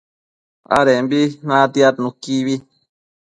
[0.77, 2.55] adembi natiad nuquibi